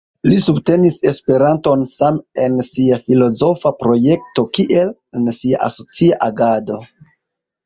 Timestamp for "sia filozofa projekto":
2.69-4.47